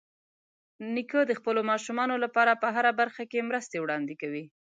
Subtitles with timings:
[0.93, 4.45] نیکه د خپلو ماشومانو لپاره په هره برخه کې مرستې وړاندې کوي.